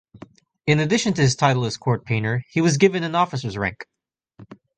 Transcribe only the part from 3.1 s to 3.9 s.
officer's rank.